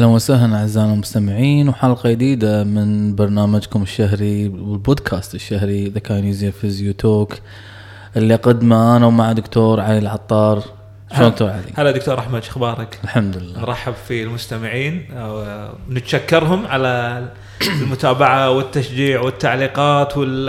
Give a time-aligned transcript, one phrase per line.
[0.00, 7.34] أهلا وسهلا اعزائنا المستمعين وحلقة جديدة من برنامجكم الشهري والبودكاست الشهري The Kinesia Physio Talk
[8.16, 10.62] اللي اقدمه أنا ومع دكتور علي العطار
[11.16, 17.24] شلون دكتور علي؟ هلا دكتور أحمد شو أخبارك؟ الحمد لله نرحب في المستمعين ونتشكرهم على
[17.82, 20.48] المتابعة والتشجيع والتعليقات وال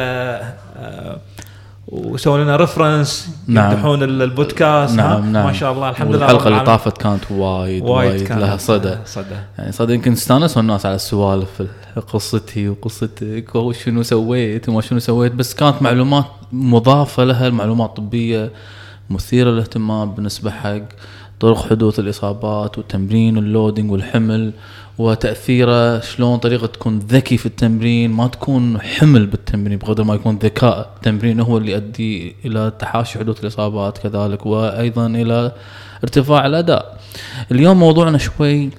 [0.77, 1.17] آه،
[1.91, 3.71] وسووا لنا reference نعم.
[3.71, 6.59] يمدحون البودكاست؟ نعم نعم ما شاء الله الحمد لله الحلقة اللي.
[6.59, 10.95] طافت كانت وايد وايد وايد, كان لها صدى صدى يعني صدق يمكن استانسوا الناس على
[10.95, 11.63] السوالف
[12.13, 18.51] قصتي وقصتك وشنو سويت وما شنو سويت بس كانت معلومات مضافة لها معلومات طبية
[19.09, 20.81] مثيرة للاهتمام بالنسبة حق
[21.39, 24.53] طرق حدوث الإصابات والتمرين وال loading والحمل
[25.01, 30.89] وتأثيره شلون طريقة تكون ذكي في التمرين ما تكون حمل بالتمرين بقدر ما يكون ذكاء.
[30.95, 35.51] التمرين هو اللي يؤدي إلى تحاشي حدوث الإصابات كذلك وأيضا إلى
[36.03, 36.99] ارتفاع الأداء.
[37.51, 38.69] اليوم موضوعنا شوي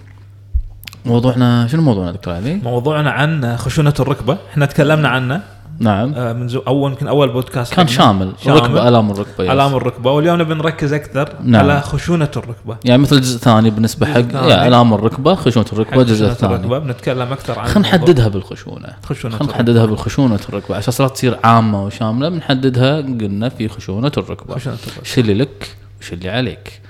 [1.06, 4.39] موضوعنا شنو موضوعنا دكتور علي؟ موضوعنا عن خشونة الركبة.
[4.51, 5.42] إحنا تكلمنا عنه.
[5.78, 7.87] نعم آه، من زو اول يمكن أول بودكاست كان.
[7.89, 8.59] شامل, شامل.
[8.59, 9.51] الركبه آلام الركبة يس.
[9.51, 11.61] آلام الركبة واليوم نبي نركز أكثر نعم.
[11.70, 14.19] على خشونة الركبة يعني مثل جزء ثاني بالنسبة حق.
[14.33, 17.89] يعني آلام الركبة خشونة الركبة الجزء الثاني الركبة بنتكلم أكثر عن خلينا.
[17.89, 19.53] نحددها بالخشونة خشونة خلينا.
[19.53, 25.02] نحددها بالخشونة الركبة عشان لا تصير عامة وشاملة بنحددها قلنا في خشونة الركبة خشونة الركبة
[25.07, 26.80] إيش اللي لك وايش اللي عليك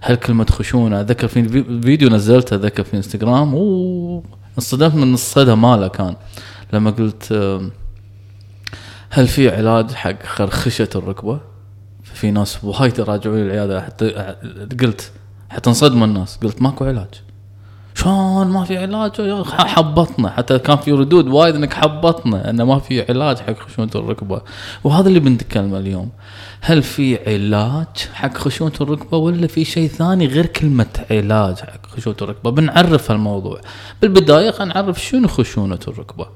[0.00, 3.54] هل كلمة خشونة ذكر في في- فيديو نزلته ذكر في إنستغرام
[4.58, 6.14] انصدمت من الصدى ماله كان
[6.72, 7.32] لما قلت
[9.10, 11.40] هل في علاج حق خرخشة الركبة؟
[12.04, 14.34] في ناس وايد راجعوا لي العيادة حتى
[14.80, 15.12] قلت
[15.50, 17.08] حتى انصدموا الناس قلت ماكو علاج.
[17.94, 20.30] شلون؟ ما في علاج؟ حبطنا.
[20.30, 24.42] حتى كان في ردود وايد إنك حبطنا إنه ما في علاج حق خشونة الركبة.
[24.84, 26.10] وهذا اللي بنتكلم اليوم.
[26.60, 32.16] هل في علاج حق خشونة الركبة ولا في شيء ثاني غير كلمة علاج حق خشونة
[32.22, 33.60] الركبة؟ بنعرف هالموضوع.
[34.02, 36.26] بالبداية خلينا نعرف شنو خشونة الركبة.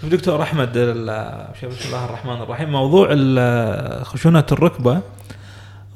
[0.00, 3.08] شوف دكتور احمد بسم الله الرحمن الرحيم موضوع
[4.02, 5.00] خشونة الركبة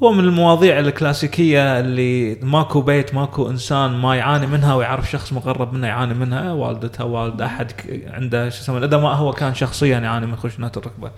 [0.03, 5.73] هو من المواضيع الكلاسيكية اللي ماكو بيت ماكو إنسان ما يعاني منها ويعرف شخص مقرب
[5.73, 6.53] منه يعاني منها.
[6.53, 7.71] والدته والد أحد
[8.07, 11.11] عنده شو يسمونه إذا ما هو كان شخصيا يعاني من خشونة الركبة.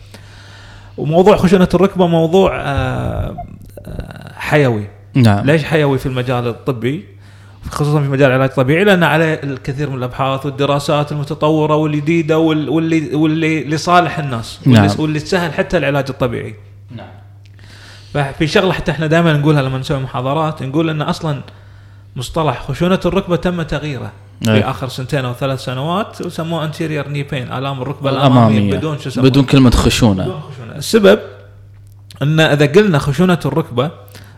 [0.98, 3.36] وموضوع خشونة الركبة موضوع آه،
[3.80, 4.88] آه، حيوي.
[5.14, 5.46] نعم.
[5.46, 7.06] ليش حيوي في المجال الطبي؟
[7.72, 13.16] خصوصا في مجال العلاج الطبيعي لأن عليه الكثير من الأبحاث والدراسات المتطورة والجديدة وال- واللي
[13.16, 14.96] واللي لصالح الناس واللي, نعم.
[15.00, 16.56] واللي تسهل حتى العلاج الطبيعي.
[16.96, 17.08] نعم.
[18.14, 21.42] ففي شغلة حتى إحنا دائما نقولها لما نسوي محاضرات نقول إن أصلا
[22.16, 24.12] مصطلح خشونة الركبة تم تغييره
[24.48, 24.62] أي.
[24.62, 29.00] في آخر سنتين أو ثلاث سنوات وسموه انتيريور ني بين آلام الركبة الأمامية الاماميه بدون
[29.00, 30.24] شو بدون كلمة خشونة.
[30.24, 30.76] بدون خشونة.
[30.76, 31.20] السبب
[32.22, 33.92] إن إذا قلنا خشونة الركبة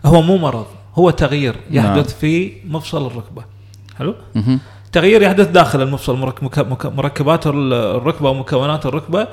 [0.06, 0.66] هو مو مرض.
[0.96, 2.20] هو تغيير يحدث نعم.
[2.20, 3.44] في مفصل الركبة.
[3.98, 4.60] حلو؟ مهم.
[4.92, 6.32] تغيير يحدث داخل المفصل
[6.96, 9.26] مركبات ال- الركبة ومكونات الركبة.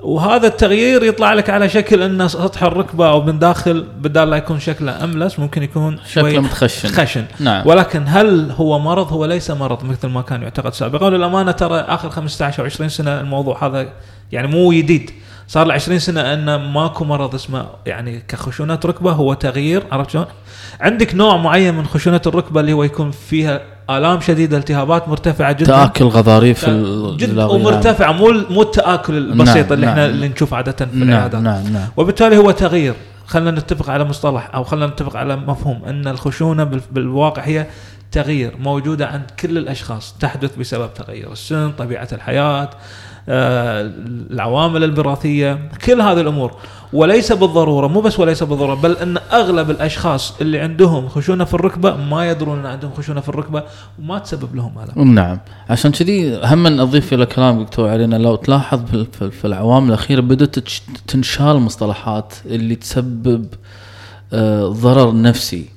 [0.00, 4.60] وهذا التغيير يطلع لك على شكل أن سطح الركبة أو من داخل بدال لا يكون
[4.60, 7.24] شكله أملس ممكن يكون شكله متخشن خشن.
[7.40, 7.66] نعم.
[7.66, 11.06] ولكن هل هو مرض؟ هو ليس مرض مثل ما كان يعتقد سابقا.
[11.06, 13.88] وللأمانة ترى آخر 15 أو 20 سنة الموضوع هذا
[14.32, 15.10] يعني مو جديد
[15.48, 20.26] صار له 20 سنة ان ماكو مرض اسمه يعني كخشونه ركبة هو تغيير عرفت شلون؟
[20.80, 25.66] عندك نوع معين من خشونه الركبة اللي هو يكون فيها آلام شديدة التهابات مرتفعة جدا
[25.66, 27.54] تأكل غضاريف ال- جدا الرئوية.
[27.66, 30.10] ومرتفع مو مو التأكل البسيط نعم، اللي إحنا نعم.
[30.14, 32.94] اللي نشوفه عادة في نعم العيادات نعم نعم وبالتالي هو تغيير
[33.26, 37.66] خلينا نتفق على مصطلح أو خلينا نتفق على مفهوم أن الخشونة بال- بالواقع هي
[38.12, 42.70] تغيير موجودة عند كل الأشخاص تحدث بسبب تغير السن، طبيعة الحياة،
[43.28, 46.54] العوامل الوراثيه، كل هذه الأمور.
[46.92, 51.96] وليس بالضرورة مو بس وليس بالضرورة بل إن أغلب الأشخاص اللي عندهم خشونة في الركبة
[51.96, 53.62] ما يدرون إن عندهم خشونة في الركبة
[53.98, 55.14] وما تسبب لهم ألم.
[55.14, 55.38] نعم.
[55.70, 58.80] عشان كذي هم نضيف إلى كلام دكتور علينا لو تلاحظ
[59.30, 60.58] في- العوامل الأخيرة بدأت
[61.06, 63.46] تنشال مصطلحات اللي تسبب
[64.32, 65.68] آه، ضرر نفسي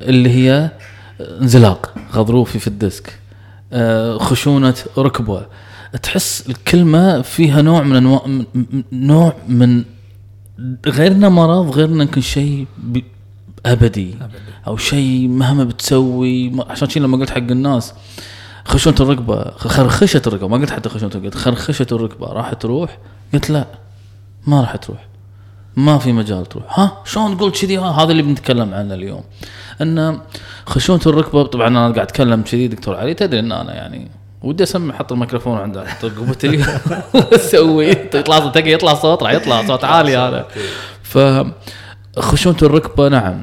[0.00, 0.70] اللي هي
[1.20, 3.18] انزلاق غضروفي في الديسك
[3.72, 5.46] آه، خشونة ركبة.
[6.02, 8.22] تحس الكلمة فيها نوع من انواع
[8.92, 9.84] نوع من
[10.86, 12.66] غير انه مرض غير انه يمكن شيء
[13.66, 14.14] أبدي.
[14.14, 14.14] أبدي.
[14.66, 17.94] أو شيء مهما بتسوي عشان شي لما قلت حق الناس
[18.64, 22.98] خشونة الركبة خرخشة الركبة ما قلت حتى خشونة قلت خرخشة الركبة راح تروح؟
[23.34, 23.66] قلت لا
[24.46, 25.06] ما راح تروح.
[25.76, 26.80] ما في مجال تروح.
[26.80, 29.22] ها شلون قلت كذي؟ ها هذا اللي بنتكلم عنه اليوم.
[29.82, 30.20] إن
[30.66, 34.10] خشونة الركبة طبعا أنا قاعد أتكلم كذي دكتور علي تدري إن أنا يعني
[34.46, 36.64] ودي اسمي أحط الميكروفون عند أحط رقبتي
[37.14, 40.46] واسوي يطلع تقي يطلع صوت راح يطلع صوت عالي هذا.
[41.02, 41.18] ف
[42.18, 43.42] خشونة الركبة نعم.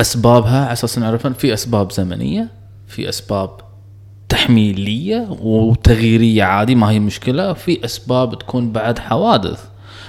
[0.00, 2.48] أسبابها على أساس نعرفها في أسباب زمنية
[2.86, 3.50] في أسباب
[4.28, 7.52] تحميلية وتغييرية عادي ما هي مشكلة.
[7.52, 9.64] في أسباب تكون بعد حوادث.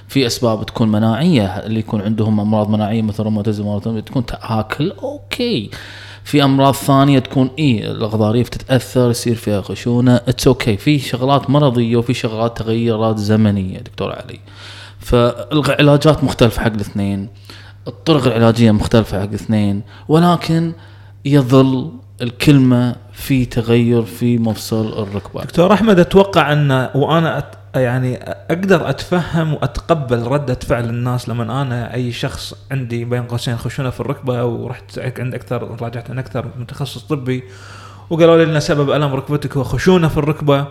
[0.07, 5.69] في أسباب تكون مناعية اللي يكون عندهم أمراض مناعية مثل روماتيزم تكون تأكل أوكي.
[6.23, 11.97] في أمراض ثانية تكون اي الغضاريف تتاثر يصير فيها خشونه it's okay في شغلات مرضية
[11.97, 14.39] وفي شغلات تغيرات زمنية دكتور علي.
[14.99, 17.29] فالعلاجات مختلفة حق الاثنين.
[17.87, 19.81] الطرق العلاجية مختلفة حق الاثنين.
[20.07, 20.73] ولكن
[21.25, 21.91] يظل
[22.21, 25.41] الكلمة في تغير في مفصل الركبة.
[25.43, 27.37] دكتور أحمد أتوقع أن وأنا
[27.75, 33.89] يعني أقدر أتفهم وأتقبل رده فعل الناس لما أنا أي شخص عندي بين قوسين خشونه
[33.89, 37.43] في الركبة ورحت عند أكثر راجعت عند أكثر متخصص طبي
[38.09, 40.67] وقالوا لي ان سبب ألم ركبتك هو خشونه في الركبة.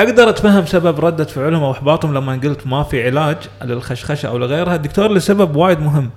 [0.00, 4.74] أقدر أتفهم سبب ردة فعلهم أو إحباطهم لما قلت ما في علاج للخشخشة أو لغيرها.
[4.74, 6.10] الدكتور لسبب وايد مهم.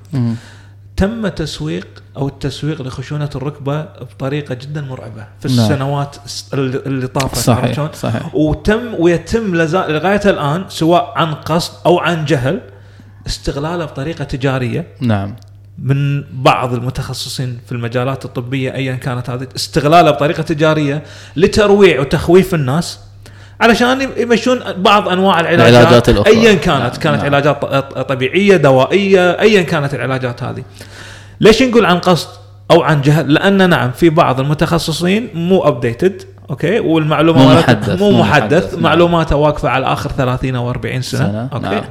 [0.98, 1.88] تم تسويق
[2.18, 5.60] أو التسويق لخشونة الركبة بطريقة جدا مرعبة في نعم.
[5.60, 12.26] السنوات الس- اللي طافت؟ صحيح صحيح وتم ويتم لغاية الآن سواء عن قصد أو عن
[12.26, 12.62] جهل
[13.28, 15.36] استغلاله بطريقة تجارية نعم
[15.80, 21.04] من بعض المتخصصين في المجالات الطبية ايا كانت هذه استغلاله بطريقة تجارية
[21.36, 23.00] لترويع وتخويف الناس
[23.62, 26.34] علشان يمشون بعض أنواع العلاجات, العلاجات الأخرى.
[26.34, 27.26] ايا كانت نعم، كانت نعم.
[27.26, 27.62] علاجات
[28.10, 30.64] طبيعية دوائية ايا كانت العلاجات هذه
[31.40, 32.28] ليش نقول عن قصد
[32.72, 38.12] أو عن جهل لأن نعم في بعض المتخصصين مو updated okay والمعلومة مو محدث، مو
[38.12, 38.84] محدث نعم.
[38.84, 41.84] معلوماته واقفة على آخر 30 أو 40 سنة, سنة، okay نعم.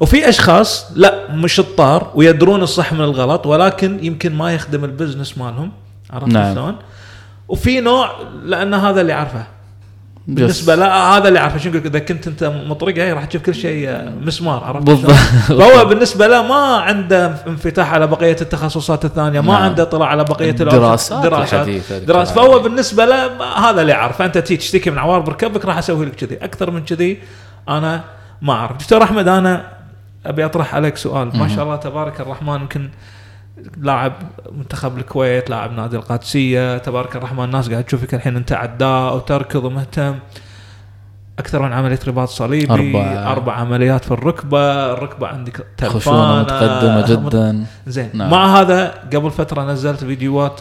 [0.00, 5.72] وفي أشخاص لا مش شطار ويدرون الصح من الغلط ولكن يمكن ما يخدم البزنس مالهم
[6.10, 6.54] عرفت نعم.
[6.54, 6.76] شلون؟
[7.48, 8.10] وفي نوع
[8.44, 9.46] لأن هذا اللي عارفه بس-
[10.26, 13.54] بالنسبة لا هذا اللي عارفه شو نقول إذا كنت أنت مطرقة هي راح تشوف كل
[13.54, 15.12] شيء آه، مسمار عرفت بالضبط.
[15.60, 19.62] فهو بالنسبة له ما عنده انفتاح على بقية التخصصات الثانية ما نعم.
[19.62, 21.68] عنده اطلاع على بقية الدراسات دراسات
[22.06, 22.36] دراسات.
[22.36, 22.58] فهو.
[22.58, 26.36] بالنسبة له هذا اللي يعرف فانت تيجي تشتكي من عوار بركبك راح أسوي لك كذي.
[26.36, 27.18] أكثر من كذي
[27.68, 28.00] أنا
[28.42, 28.76] ما أعرف.
[28.76, 29.66] دكتور أحمد أنا
[30.26, 31.38] أبي أطرح عليك سؤال.
[31.38, 32.88] ما شاء الله تبارك الرحمن يمكن
[33.80, 34.12] لاعب
[34.52, 40.18] منتخب الكويت لاعب نادي القادسية تبارك الرحمن الناس قاعد تشوفك الحين أنت عداء وتركض ومهتم.
[41.38, 43.32] أكثر من عملية رباط صليبي أربعة.
[43.32, 47.64] أربع عمليات في الركبة الركبة عندك خشونة تلفانة متقدمه جدا.
[47.86, 48.10] زين.
[48.14, 48.30] نعم.
[48.30, 50.60] مع هذا قبل فترة نزلت فيديوهات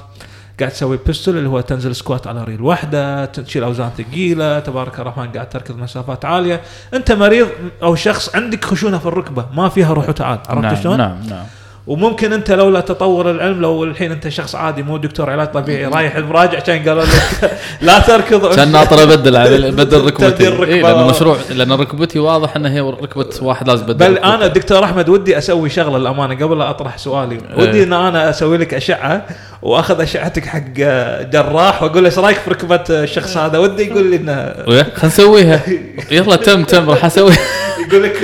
[0.60, 5.32] قاعد تسوي pistol اللي هو تنزل squat على ريل واحدة تشيل أوزان ثقيلة تبارك الرحمن
[5.32, 6.62] قاعد تركض مسافات عالية.
[6.94, 7.48] أنت مريض
[7.84, 10.40] أو شخص عندك خشونة في الركبة ما فيها روح وتعال.
[10.50, 11.46] عرفت نعم شلون؟ نعم نعم.
[11.88, 16.16] وممكن انت لولا تطور العلم لو الحين انت شخص عادي مو دكتور علاج طبيعي رايح
[16.16, 17.52] المراجع كان قالوا لك
[17.82, 20.48] لا تركض كان ناطر ابدل بدل ركبتي.
[20.48, 24.18] إيه لأن المشروع لأن ركبتي واضح انها هي ركبة واحد لازم بدل بل.
[24.18, 27.84] أنا دكتور أحمد ودي أسوي شغلة للأمانة قبل لا أطرح سؤالي ودي إيه.
[27.84, 29.26] إن أنا أسوي لك أشعة
[29.64, 30.60] وأخذ أشعتك حق
[31.32, 35.62] جراح وأقول له إيش رأيك في ركبة الشخص هذا؟ ودي يقول لي إنه خلينا نسويها
[36.12, 37.34] يلا تم تم راح أسوي
[37.88, 38.18] يقول لك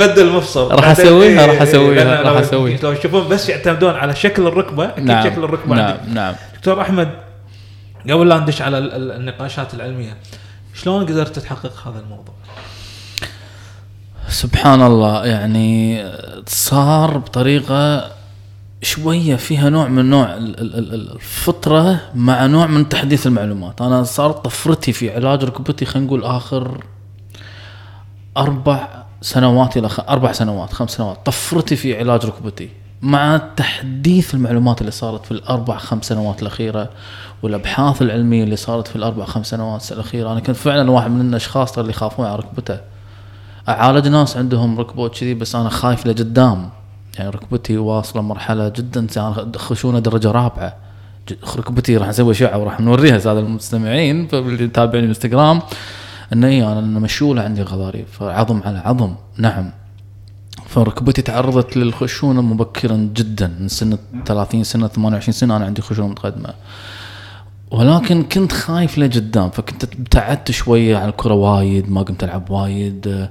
[0.00, 0.70] بدل مفصل.
[0.72, 2.78] راح بعدين أسويها، إيه، راح أسويها، لأن راح أسويها.
[2.82, 6.00] لو يشوفون بس يعتمدون على شكل الركبة أكيد نعم شكل الركبة نعم عندك.
[6.14, 6.34] نعم.
[6.54, 7.08] دكتور أحمد
[8.10, 10.16] قبل لا ندش على ال- ال- النقاشات العلمية
[10.74, 12.34] شلون قدرت تحقق هذا الموضوع؟
[14.28, 16.04] سبحان الله يعني
[16.46, 18.10] صار بطريقة
[18.82, 23.80] شوية فيها نوع من نوع ال- ال- ال- الفطرة مع نوع من تحديث المعلومات.
[23.82, 26.84] أنا صارت طفرتي في علاج ركبتي خلينا نقول آخر
[28.36, 28.88] أربع
[29.20, 30.00] سنوات إلى خ...
[30.00, 31.26] أربع سنوات خمس سنوات.
[31.26, 32.68] طفرتي في علاج ركبتي
[33.02, 36.90] مع تحديث المعلومات اللي صارت في الأربع خمس سنوات الأخيرة
[37.42, 40.32] والأبحاث العلمية اللي صارت في الأربع خمس سنوات الأخيرة.
[40.32, 42.80] أنا كنت فعلا واحد من الأشخاص اللي يخافون على ركبته.
[43.68, 46.70] أعالج ناس عندهم ركبة كذي بس أنا خايف لقدام.
[47.18, 49.06] يعني ركبتي واصلة مرحلة جدا
[49.56, 50.76] خشونة درجة رابعة.
[51.56, 55.62] ركبتي راح نسوي اشعه وراح نوريها ساده المستمعين اللي يتابعني الانستغرام
[56.32, 59.14] إنه اي أنا مشوله عندي غضاريف عظم على عظم.
[59.38, 59.70] نعم.
[60.66, 63.56] فركبتي تعرضت للخشونة مبكرا جدا.
[63.60, 66.54] من سنه 30 سنه 28 سنة أنا عندي خشونة متقدمة.
[67.72, 73.28] ولكن كنت خايف لقدام فكنت ابتعدت شوية عن الكرة وايد ما قمت ألعب وايد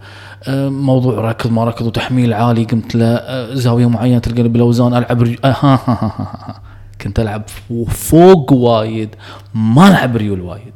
[0.47, 5.21] آه، موضوع ركض ما ركض وتحميل عالي قمت له آه، زاوية معينة تلقى بالاوزان ألعب
[5.21, 5.37] رج...
[5.45, 6.61] آه، ها ها ها ها.
[7.01, 7.43] كنت ألعب
[7.89, 9.15] فوق وايد
[9.53, 10.73] ما ألعب ريول وايد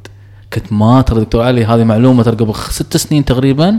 [0.52, 3.78] كنت ما ترى دكتور علي هذه معلومة ترى قبل ست سنين تقريبا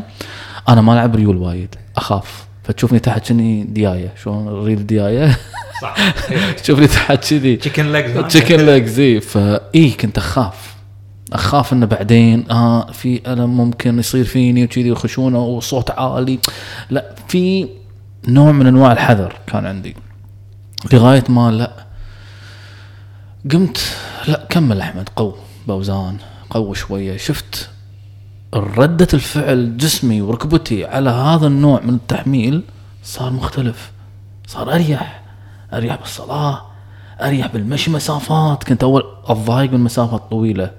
[0.69, 5.37] أنا ما ألعب ريول وايد أخاف فتشوفني تحت شني دياية؟ شلون الريل دياية؟
[5.81, 5.95] صح.
[6.63, 9.21] تشوفني تحت كذي chicken legs chicken legs إي.
[9.21, 10.75] فاي كنت أخاف.
[11.33, 16.39] أخاف إنه بعدين آه في ألم ممكن يصير فيني وكذي وخشونه وصوت عالي.
[16.89, 17.67] لا في
[18.27, 19.95] نوع من أنواع الحذر كان عندي.
[20.93, 21.71] لغاية ما لا.
[23.51, 23.95] قمت
[24.27, 25.33] لا كمل أحمد قو
[25.67, 26.17] باوزان
[26.49, 27.17] قو شوية.
[27.17, 27.69] شفت
[28.53, 32.63] ردة الفعل جسمي وركبتي على هذا النوع من التحميل
[33.03, 33.91] صار مختلف
[34.47, 35.21] صار أريح
[35.73, 36.61] أريح بالصلاة
[37.21, 38.63] أريح بالمشي مسافات.
[38.63, 40.71] كنت أول اتضايق من مسافات طويلة.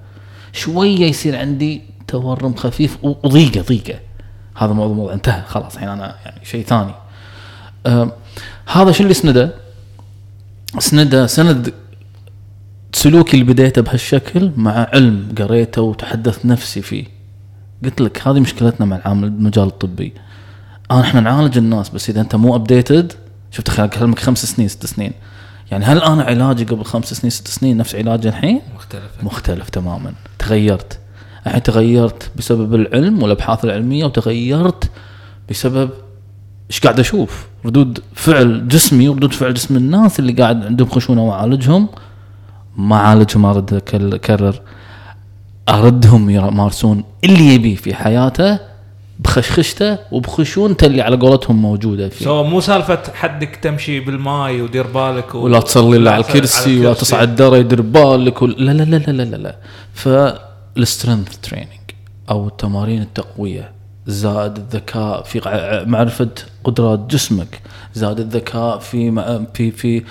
[0.53, 3.99] شوية يصير عندي تورم خفيف وضيقة ضيقة.
[4.57, 5.43] هذا موضوع موضوع انتهى.
[5.47, 6.93] خلاص الحين أنا يعني شيء ثاني.
[7.85, 8.11] آه
[8.67, 9.55] هذا شو اللي سنده؟
[10.79, 11.73] سنده سند
[12.93, 17.18] سلوكي اللي بديته بهالشكل مع علم قريته وتحدثت نفسي فيه.
[17.83, 20.13] قلت لك هذه مشكلتنا مع العامل المجال الطبي.
[20.91, 23.13] آه إحنا نعالج الناس بس إذا أنت مو updated
[23.51, 25.11] شفت خلال كلامك خمس سنين ست سنين.
[25.71, 29.23] يعني هل أنا علاجي قبل خمس سنين ست سنين نفس علاجي الحين؟ مختلف.
[29.23, 30.13] مختلف تماما.
[30.39, 30.99] تغيرت.
[31.47, 34.91] الحين تغيرت بسبب العلم والأبحاث العلمية وتغيرت
[35.49, 35.89] بسبب
[36.69, 41.87] إيش قاعد أشوف؟ ردود فعل جسمي وردود فعل جسم الناس اللي قاعد عندهم خشونة وأعالجهم.
[42.77, 44.61] ما أعالجهم ارد اكرر
[45.69, 48.59] أردهم يمارسون اللي يبيه في حياته
[49.19, 52.25] بخشخشته وبخشونته اللي على قولتهم موجودة فيه.
[52.25, 55.37] so مو سالفة حدك تمشي بالماي ودير بالك و...
[55.39, 59.23] ولا تصلي الا على الكرسي ولا تصعد درج دير بالك ولا- لا لا لا لا
[59.23, 59.55] لا لا
[59.93, 61.69] فال strength training
[62.29, 63.71] أو التمارين التقوية
[64.07, 65.41] زاد الذكاء في
[65.87, 66.29] معرفة
[66.63, 67.61] قدرات جسمك
[67.93, 69.11] زاد الذكاء في
[69.53, 70.03] في في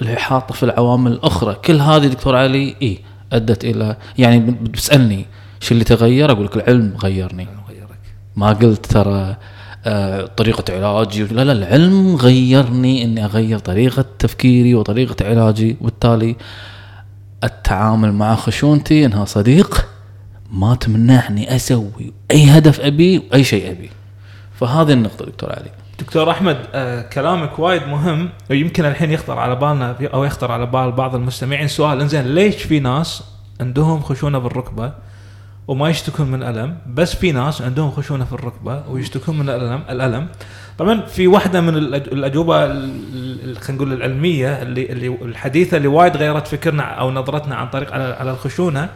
[0.00, 1.54] الإحاطة في العوامل الأخرى.
[1.54, 2.98] كل هذه دكتور علي اي
[3.32, 5.26] أدت إلى يعني بتسألني
[5.60, 7.48] شو اللي تغير؟ أقول لك العلم غيرني.
[7.68, 7.88] غيرك.
[8.36, 9.36] ما قلت ترى
[9.86, 16.36] آه، طريقة علاجي لا لا العلم غيرني إني أغير طريقة تفكيري وطريقة علاجي وبالتالي
[17.44, 19.88] التعامل مع خشونتي إنها صديق
[20.52, 23.90] ما تمنعني أسوي أي هدف أبي وأي شيء أبي.
[24.60, 25.70] فهذه النقطة دكتور علي.
[26.02, 28.28] دكتور أحمد آه كلامك وايد مهم.
[28.50, 32.00] ويمكن الحين يخطر على بالنا أو يخطر على بال بعض المستمعين سؤال.
[32.00, 33.22] إنزين ليش في ناس
[33.60, 34.92] عندهم خشونة بالركبه
[35.68, 40.28] وما يشتكون من ألم؟ بس في ناس عندهم خشونة في الركبة ويشتكون من الالم الألم.
[40.78, 42.90] طبعا في واحدة من الأجوبة ال-
[43.44, 47.92] ال- خلينا نقول العلمية اللي اللي الحديثة اللي وايد غيرت فكرنا أو نظرتنا عن طريق
[47.94, 48.88] على الخشونة.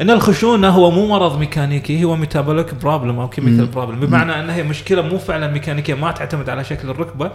[0.00, 3.66] إن الخشونة هو مو مرض ميكانيكي هو metabolic problem أو chemical.
[3.66, 7.30] problem بمعنى إن هي مشكلة مو فعلا ميكانيكية ما تعتمد على شكل الركبة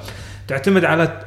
[0.47, 1.21] تعتمد على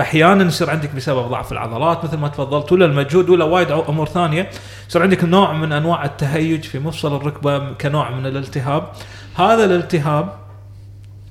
[0.00, 4.50] أحيانا يصير عندك بسبب ضعف العضلات مثل ما تفضلت ولا المجهود ولا وايد أمور ثانية.
[4.88, 8.88] يصير عندك نوع من أنواع التهيج في مفصل الركبة كنوع من الالتهاب.
[9.34, 10.32] هذا الالتهاب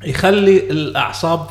[0.03, 1.47] يخلي الأعصاب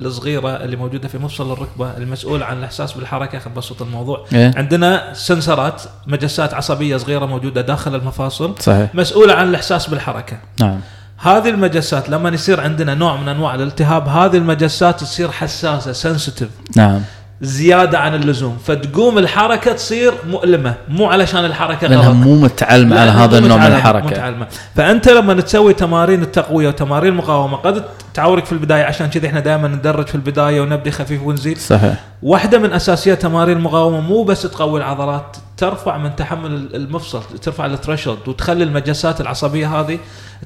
[0.00, 4.24] الصغيرة اللي موجودة في مفصل الركبة المسؤوله عن الإحساس بالحركة خل بسط الموضوع.
[4.32, 8.94] إيه؟ عندنا سنسرات مجسات عصبية صغيرة موجودة داخل المفاصل صحيح.
[8.94, 10.36] مسؤوله عن الإحساس بالحركة.
[10.60, 10.80] نعم.
[11.16, 17.02] هذه المجسات لما يصير عندنا نوع من أنواع الالتهاب هذه المجسات تصير حساسة سنسيتيف نعم.
[17.44, 18.58] زيادة عن اللزوم.
[18.64, 22.16] فتقوم الحركة تصير مؤلمة مو علشان الحركة لأنها غلط.
[22.16, 24.06] مو متعلمة على هذا النوع من الحركة.
[24.06, 24.46] متعلمة.
[24.76, 27.84] فأنت لما تسوي تمارين التقوية وتمارين المقاومة قد
[28.14, 31.58] تعورك في البداية عشان كذا إحنا دائما ندرج في البداية ونبدي خفيف ونزيد.
[31.58, 31.94] صحيح.
[32.22, 37.72] واحدة من أساسيات تمارين المقاومة مو بس تقوي العضلات ترفع من تحمل المفصل ترفع ال
[37.72, 39.98] threshold وتخلي المجسات العصبية هذه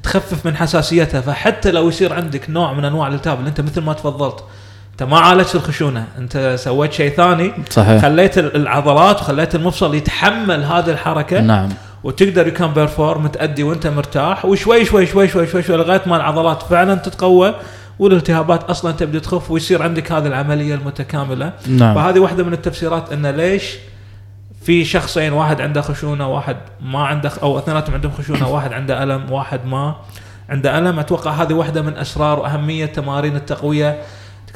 [0.02, 1.20] تخفف من حساسيتها.
[1.20, 4.44] فحتى لو يصير عندك نوع من أنواع الالتهاب اللي أنت مثل ما تفضلت
[5.00, 8.02] أنت ما عالجت الخشونة أنت سويت شيء ثاني صحيح.
[8.02, 11.68] خليت ال- العضلات وخليت المفصل يتحمل هذه الحركة نعم.
[12.04, 16.16] وتقدر you can perform تأدي وأنت مرتاح وشوي شوي شوي شوي شوي, شوي لغاية ما
[16.16, 17.54] العضلات فعلا تتقوى
[17.98, 21.52] والالتهابات أصلا تبدأ تخف ويصير عندك هذه العملية المتكاملة.
[21.66, 21.94] نعم.
[21.94, 23.74] فهذه واحدة من التفسيرات انه ليش
[24.62, 29.32] في شخصين واحد عنده خشونة واحد ما عنده أو اثنيناتهم عندهم خشونة واحد عنده ألم
[29.32, 29.94] واحد ما
[30.48, 30.98] عنده ألم.
[30.98, 33.98] أتوقع هذه واحدة من أسرار وأهمية تمارين التقوية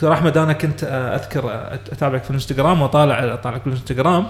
[0.02, 4.26] دكتور أحمد أنا كنت آه، أذكر آه، أتابعك في الإنستغرام واطالع أطالعك في الانستغرام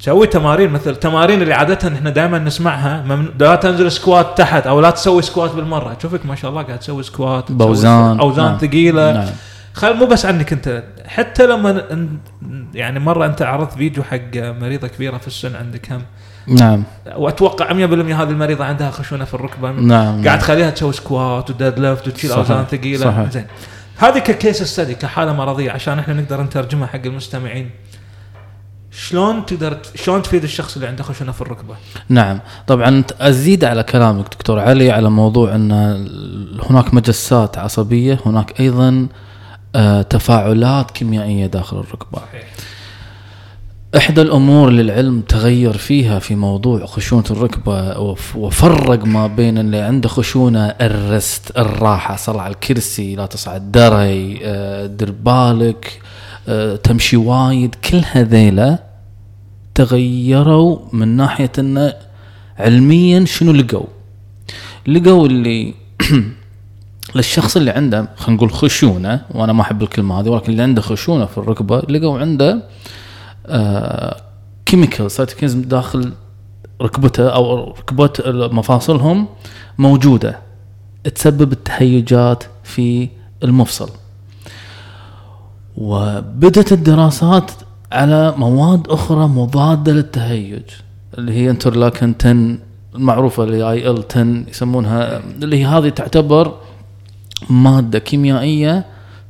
[0.00, 3.26] تسوي تمارين مثل التمارين اللي عادة إحنا دائما نسمعها ممن...
[3.40, 5.94] لا تنزل squat تحت أو لا تسوي squat بالمرة.
[5.94, 8.20] تشوفك ما شاء الله قاعد تسوي squat تسوي بأوزان.
[8.20, 8.58] أوزان نعم.
[8.58, 9.12] ثقيلة.
[9.12, 9.28] نعم.
[9.74, 11.82] خل مو بس عنك انت حتى لما
[12.74, 16.02] يعني مرة أنت عرضت فيديو حق مريضة كبيرة في السن عندك هم؟
[16.46, 16.82] نعم.
[17.16, 19.70] وأتوقع 100% هذه المريضة عندها خشونة في الركبة.
[19.70, 22.32] نعم قاعد تخليها تسوي squat و deadlift وتشيل.
[22.32, 23.04] أوزان ثقيلة.
[23.04, 23.30] صحيح.
[23.30, 23.46] زين.
[24.02, 27.70] هذه ك case study كحالة مرضية عشان إحنا نقدر نترجمها حق المستمعين.
[28.90, 31.74] شلون تقدر شلون تفيد الشخص اللي عنده خشونة في الركبة؟
[32.08, 32.40] نعم.
[32.66, 35.72] طبعا أزيد على كلامك دكتور علي على موضوع إن
[36.70, 39.08] هناك مجسات عصبية هناك أيضا
[39.74, 42.18] آه، تفاعلات كيميائية داخل الركبة.
[42.18, 42.44] صحيح.
[43.96, 49.80] إحدى الأمور اللي العلم تغير فيها في موضوع خشونة الركبة وف- وفرق ما بين اللي
[49.80, 56.00] عنده خشونة الرست الراحة صلع الكرسي لا تصعد دري آه، دير بالك
[56.48, 57.74] آه، تمشي وايد.
[57.74, 58.78] كل هذيلا
[59.74, 61.94] تغيروا من ناحية انه
[62.58, 63.86] علميا شنو لقوا؟
[64.86, 65.74] لقوا اللي
[67.14, 71.24] للشخص اللي عنده خلينا نقول خشونة وأنا ما أحب الكلمة هذه ولكن اللي عنده خشونة
[71.26, 72.62] في الركبة لقوا عنده
[74.66, 76.12] chemical cytokines داخل
[76.82, 79.26] ركبته أو ركبات مفاصلهم
[79.78, 80.38] موجودة
[81.14, 83.08] تسبب التهيجات في
[83.44, 83.90] المفصل.
[85.76, 87.50] وبدت الدراسات
[87.92, 90.62] على مواد أخرى مضادة للتهيج
[91.18, 92.58] اللي هي انترلاكن 10
[92.94, 96.54] المعروفة اللي اي ال 10 يسمونها اللي هي هذه تعتبر
[97.50, 98.86] مادة كيميائية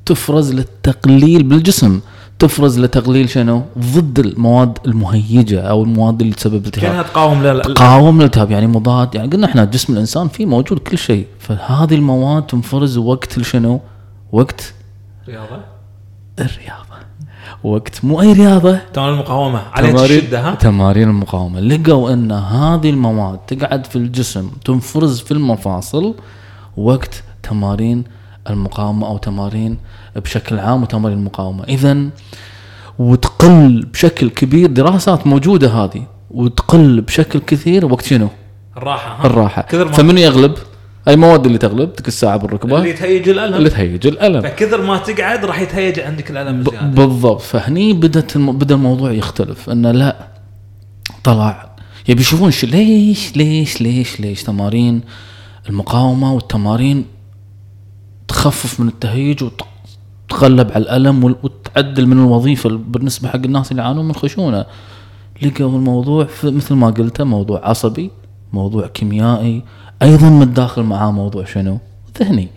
[0.07, 2.01] تفرز للتقليل بالجسم.
[2.43, 6.85] تفرز لتقليل شنو؟ ضد المواد المهيجة أو المواد اللي تسبب التهاب.
[6.91, 10.99] كأنها تقاوم لل- تقاوم الالتهاب يعني مضاد يعني قلنا إحنا جسم الإنسان فيه موجود كل
[10.99, 11.27] شيء.
[11.39, 13.81] فهذه المواد تنفرز وقت شنو؟
[14.33, 14.75] وقت
[15.29, 15.61] الرياضه
[16.39, 16.83] الرياضة.
[17.65, 18.79] وقت مو أي رياضة.
[18.95, 19.63] تمارين المقاومة.
[19.77, 21.61] تمارين- الشده ها تمارين المقاومة.
[21.61, 26.15] لقوا إن هذه المواد تقعد في الجسم تنفرز في المفاصل
[26.77, 28.05] وقت تمارين
[28.51, 29.79] المقاومة أو تمارين
[30.17, 31.65] بشكل عام وتمارين المقاومة.
[31.65, 32.09] اذا
[32.99, 38.29] وتقل بشكل كبير دراسات موجودة هذه وتقل بشكل كثير وقت شنو؟
[38.77, 39.63] الراحة ها؟ الراحة.
[39.93, 40.55] فمن يغلب؟
[41.09, 42.79] أي مواد اللي تغلب؟ تلك الساعة بالركبة.
[42.79, 43.55] اللي تهيج الألم.
[43.55, 44.43] اللي تهيج الألم.
[44.43, 46.87] فكثر ما تقعد راح يتهيج عندك الألم زيادة.
[46.87, 47.41] بالضبط.
[47.41, 48.59] فهني بدت الم...
[48.59, 50.17] بدأ الموضوع يختلف إنه لا
[51.25, 51.77] طلع.
[52.09, 52.53] يبي يشوفون.
[52.63, 55.01] ليش ليش ليش ليش تمارين
[55.69, 57.05] المقاومة والتمارين
[58.33, 64.15] تخفف من التهيج وتغلب على الألم وتعدل من الوظيفة بالنسبة حق الناس اللي يعانون من
[64.15, 64.67] خشونة.
[65.43, 68.11] لقوا الموضوع مثل ما قلت موضوع عصبي
[68.53, 69.63] موضوع كيميائي
[70.03, 71.79] أيضا متداخل معاه موضوع شنو؟
[72.19, 72.49] ذهني.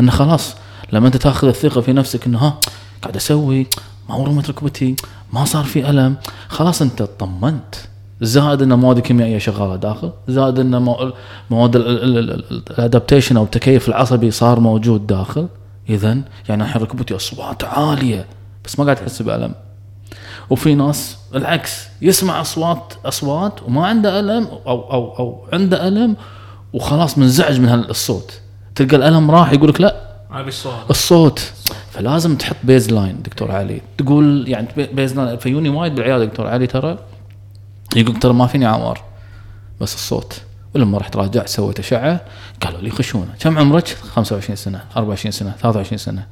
[0.00, 0.54] انه خلاص
[0.92, 2.60] لما أنت تأخذ الثقة في نفسك إنه ها
[3.02, 3.66] قاعد أسوي
[4.08, 4.96] ما ورمت ركبتي
[5.32, 6.16] ما صار في ألم
[6.48, 7.74] خلاص أنت اطمنت.
[8.20, 11.12] زائد إن مواد كيميائية شغالة داخل زائد إن مو-
[11.50, 15.48] مواد الادابتيشن أو التكيف العصبي صار موجود داخل.
[15.88, 18.26] اذا يعني الحين ركبتي أصوات عالية
[18.64, 19.54] بس ما قاعد تحس بألم.
[20.50, 26.16] وفي ناس العكس يسمع أصوات أصوات وما عنده ألم أو أو أو عنده ألم
[26.72, 28.40] وخلاص منزعج من هالصوت
[28.74, 29.96] تلقى الألم راح يقول لك لا
[30.32, 30.72] ابي الصوت.
[30.90, 31.52] الصوت.
[31.90, 33.80] فلازم تحط baseline دكتور علي.
[33.98, 36.98] تقول يعني baseline يجوني وايد بالعيادة دكتور علي ترى.
[37.96, 39.02] يقول ترى ما فيني عوار
[39.80, 40.40] بس الصوت.
[40.74, 42.20] ولما رحت راجعت سويت أشعة
[42.62, 43.28] قالوا لي خشونة.
[43.40, 46.26] كم عمرك؟ 25 سنة 24 سنة 23 سنة.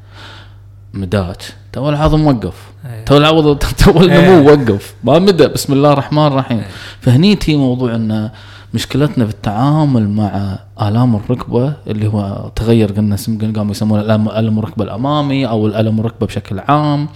[0.94, 1.42] ما مدى.
[1.72, 2.54] تو العظم وقف.
[2.86, 3.04] أيه.
[3.04, 4.56] تو العظم تو النمو إيه.
[4.56, 4.94] وقف.
[5.04, 5.46] ما مدى.
[5.46, 6.62] بسم الله الرحمن الرحيم.
[7.00, 8.30] فهني تي موضوع إن
[8.74, 13.16] مشكلتنا في التعامل مع آلام الركبة اللي هو تغير قلنا
[13.56, 17.08] قاموا يسمونه ألم الركبه الأمامي أو الألم الركبه بشكل عام.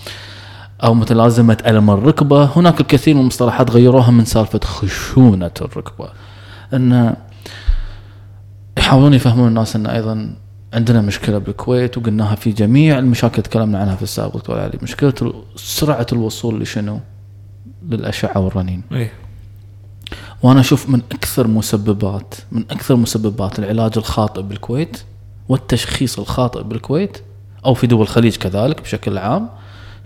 [0.84, 2.44] أو متلازمة ألم الركبة.
[2.44, 6.08] هناك الكثير من المصطلحات غيروها من سالفة خشونة الركبة.
[6.74, 7.16] إن
[8.78, 10.36] يحاولون يفهمون الناس إن أيضا
[10.74, 14.78] عندنا مشكلة بالكويت وقلناها في جميع المشاكل تكلمنا عنها في السابق دكتور علي.
[14.82, 17.00] مشكلة سرعة الوصول لشنو؟
[17.88, 18.82] للأشعة والرنين.
[18.92, 19.12] إيه.
[20.42, 25.02] وأنا أشوف من أكثر مسببات من أكثر مسببات العلاج الخاطئ بالكويت
[25.48, 27.18] والتشخيص الخاطئ بالكويت
[27.64, 29.48] أو في دول الخليج كذلك بشكل عام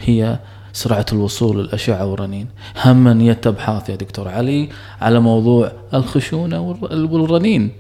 [0.01, 0.39] هي
[0.73, 2.47] سرعة الوصول للأشعة والرنين.
[2.85, 4.69] هم جت أبحاث يا دكتور علي
[5.01, 7.71] على موضوع الخشونة والر- والرنين.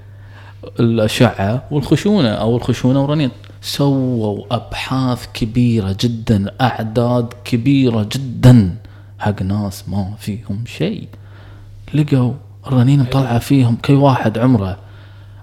[0.80, 3.30] الأشعة والخشونة أو الخشونة والرنين.
[3.62, 8.76] سووا أبحاث كبيرة جدا أعداد كبيرة جدا.
[9.18, 11.08] حق ناس ما فيهم شيء.
[11.94, 12.32] لقوا
[12.66, 14.76] الرنين مطلعة فيهم أي واحد عمره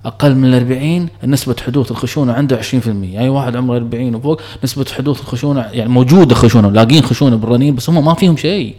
[0.07, 2.65] أقل من الأربعين نسبة حدوث الخشونة عنده 20%
[3.03, 7.89] أي واحد عمره 40 وفوق نسبة حدوث الخشونة يعني موجودة خشونة لاقين خشونة بالرنين بس
[7.89, 8.75] هم ما فيهم شيء.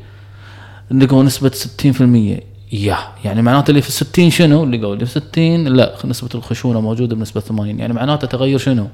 [0.90, 5.94] لقوا نسبة 60% يا يعني معناته اللي في 60 شنو؟ لقوا اللي في 60 لا
[6.04, 8.86] نسبة الخشونة موجودة بنسبة 80 يعني معناته تغير شنو؟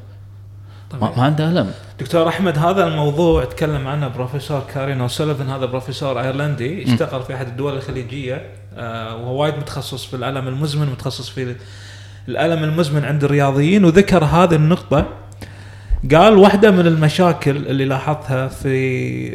[1.00, 1.70] ما, ما عنده ألم.
[2.00, 7.46] دكتور أحمد هذا الموضوع تكلم عنه بروفيسور كيران أوسوليفان هذا بروفيسور أيرلندي يشتغل في أحد
[7.46, 11.54] الدول الخليجية آه وهو وايد متخصص في الالم المزمن متخصص في
[12.28, 15.06] الألم المزمن عند الرياضيين وذكر هذه النقطة.
[16.14, 18.76] قال واحدة من المشاكل اللي لاحظتها في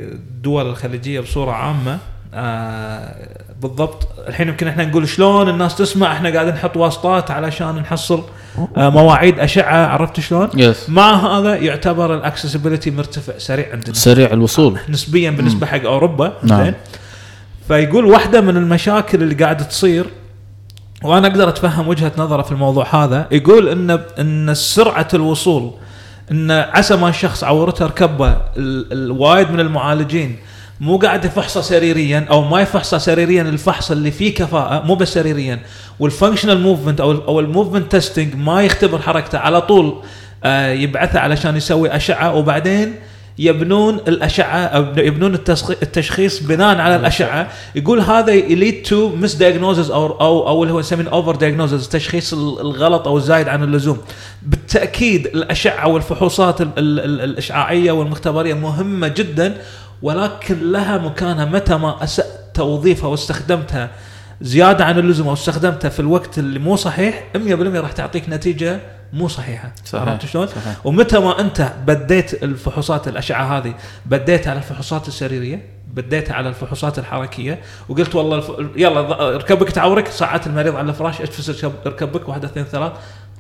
[0.03, 1.97] الدول الخليجية بصورة عامة
[2.33, 3.15] آه
[3.61, 8.23] بالضبط الحين يمكن إحنا نقول شلون الناس تسمع إحنا قاعدين نحط واسطات علشان نحصل
[8.77, 13.93] آه مواعيد أشعة عرفت شلون؟ بس مع هذا يعتبر ال accessibility مرتفع سريع عندنا.
[13.93, 14.79] سريع الوصول.
[14.89, 16.33] نسبيا بالنسبة حق أوروبا.
[16.43, 16.73] نعم.
[17.67, 20.05] فيقول واحدة من المشاكل اللي قاعدة تصير
[21.03, 23.27] وأنا أقدر أتفهم وجهة نظره في الموضوع هذا.
[23.31, 25.71] يقول إن إن سرعة الوصول
[26.31, 30.35] إن على ما الشخص عورته ركبه ال- الوايد من المعالجين
[30.79, 35.59] مو قاعد يفحصه سريريا أو ما يفحصه سريريا الفحص اللي فيه كفاءة مو بس سريريا.
[35.99, 40.01] وال functional movement أو أو ال movement testing ما يختبر حركته على طول
[40.43, 42.95] آه يبعثه علشان يسوي أشعة وبعدين
[43.39, 45.33] يبنون الأشعة أو يبنون
[45.69, 47.47] التشخيص بناء على الأشعة.
[47.75, 52.59] يقول هذا ي lead to misdiagnosis أو أو أو اللي هو نسميه overdiagnosis التشخيص ال-
[52.59, 53.97] الغلط أو الزايد عن اللزوم.
[54.41, 59.57] بالتأكيد الأشعة والفحوصات ال- ال- ال- الإشعاعية والمختبرية مهمة جدا
[60.01, 63.89] ولكن لها مكانها متى ما أسأت توظيفها واستخدمتها
[64.41, 67.37] زيادة عن اللزوم أو استخدمتها في الوقت اللي مو صحيح 100%
[67.79, 68.79] راح تعطيك نتيجة
[69.13, 70.07] مو صحيحة صحيح.
[70.07, 70.47] عرفت شلون؟
[70.83, 73.73] ومتى ما انت بديت الفحوصات الأشعة هذه
[74.05, 78.51] بديت على الفحوصات السريرية بديت على الفحوصات الحركية وقلت والله الف...
[78.75, 79.01] يلا
[79.37, 82.91] ركبك تعورك صعدت المريض على الفراش اتفس ركب- ركبك واحد اثنين ثلاث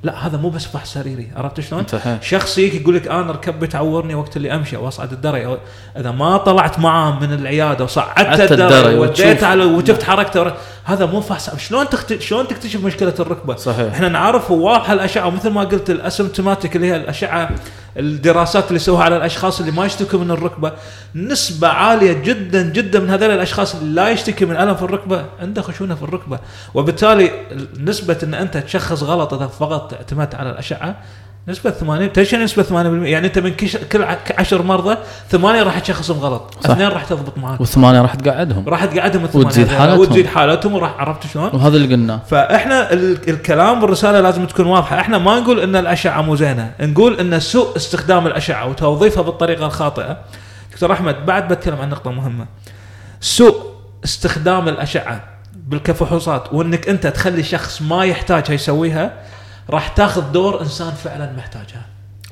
[0.03, 3.67] لا هذا مو بس فحص سريري عرفت شلون؟ صحيح شخص يجيك يقول لك أنا ركبي
[3.67, 5.57] تعورني وقت اللي أمشي أو أصعد الدرج أو
[5.97, 9.43] إذا ما طلعت معاه من العيادة وصعدت عدت الدرج وديت.
[9.43, 12.19] على وشفت حركته ور- هذا مو فحص شلون تخت...
[12.19, 16.95] شلون تكتشف مشكلة الركبة؟ صحيح إحنا نعرف واضحة الأشعة ومثل ما قلت الاسمتوماتيك اللي هي
[16.95, 17.49] الأشعة
[17.99, 20.73] الدراسات اللي يسووها على الأشخاص اللي ما يشتكوا من الركبة
[21.15, 25.61] نسبة عالية جدا جدا من هذول الأشخاص اللي لا يشتكي من ألم في الركبة عنده
[25.61, 26.39] خشونة في الركبة.
[26.73, 27.31] وبالتالي
[27.79, 30.95] نسبة إن أنت تشخص غلط إذا فقط اعتمدت على الأشعة
[31.49, 32.73] نسبة 80 تدري نسبة 80%
[33.07, 33.53] يعني أنت من
[33.91, 34.97] كل ع- 10 مرضى
[35.29, 36.69] ثمانية راح تشخصهم غلط، صح.
[36.69, 39.99] اثنين راح تضبط معاك والثمانيه راح تقعدهم راح تقعدهم الثمانية وتزيد حالتهم.
[39.99, 44.99] وتزيد حالتهم وراح عرفت شلون؟ وهذا اللي قلناه فإحنا ال- الكلام بالرساله لازم تكون واضحة،
[44.99, 50.17] إحنا ما نقول إن الأشعة مو زينة، نقول إن سوء استخدام الأشعة وتوظيفها بالطريقة الخاطئة.
[50.71, 52.45] دكتور أحمد بعد بتكلم عن نقطة مهمة.
[53.21, 53.55] سوء
[54.05, 55.23] استخدام الأشعة
[55.67, 59.13] بالكفحوصات وإنك أنت تخلي شخص ما يحتاجها يسويها
[59.69, 61.85] راح تاخذ دور إنسان فعلا محتاجها.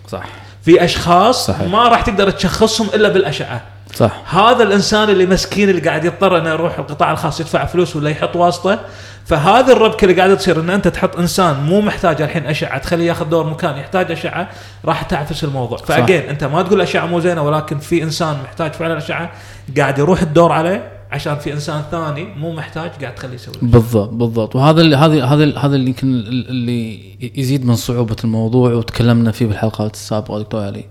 [0.08, 0.24] صح
[0.62, 1.68] في أشخاص صحيح.
[1.68, 3.62] ما راح تقدر تشخصهم إلا بالأشعة.
[3.96, 8.10] صح هذا الإنسان اللي مسكين اللي قاعد يضطر إنه يروح القطاع الخاص يدفع فلوس ولا
[8.10, 8.80] يحط واسطة
[9.26, 13.26] فهذه الربكه اللي قاعدة تصير ان أنت تحط إنسان مو محتاج الحين أشعة تخليه ياخذ
[13.26, 14.50] دور مكان يحتاج أشعة
[14.86, 18.98] راح تعفس الموضوع فأجين أنت ما تقول أشعة مو زينة ولكن في إنسان محتاج فعلا
[18.98, 19.32] أشعة
[19.78, 24.56] قاعد يروح الدور عليه عشان في إنسان ثاني مو محتاج قاعد تخليه يسوي بالضبط بالضبط.
[24.56, 26.08] وهذا اللي هذا هذا هذا اللي يمكن
[26.50, 27.00] اللي
[27.40, 30.86] يزيد من صعوبة الموضوع وتكلمنا فيه بالحلقات السابقة دكتور علي.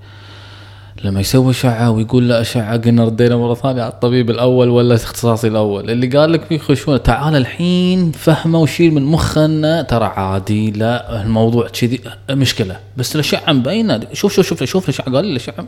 [1.04, 5.48] لما يسوي اشعه ويقول له اشعه قلنا ردينا مرة ثانية على الطبيب الأول ولا اختصاصي
[5.48, 6.96] الأول؟ اللي قال لك في خشونة.
[6.96, 9.82] تعال الحين فهمه وشيل من مخنا.
[9.82, 12.00] ترى عادي لا الموضوع كذي.
[12.30, 12.76] مشكلة.
[12.96, 14.00] بس الأشعة مبينة.
[14.12, 15.12] شوف شوف شوف شوف الأشعة.
[15.14, 15.64] قال لي الأشعة.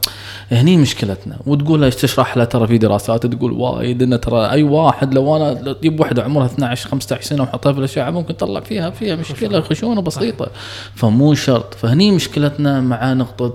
[0.51, 1.37] هني مشكلتنا.
[1.47, 5.73] وتقول له تشرح له ترى في دراسات تقول وايد إنه ترى أي واحد لو أنا
[5.73, 10.01] تجيب واحدة عمرها 12 15 سنة وحطها في الأشعة ممكن تطلع فيها فيها مشكلة خشونة.
[10.01, 10.49] بسيطة.
[10.95, 11.75] فمو شرط.
[11.75, 13.55] فهني مشكلتنا مع نقطة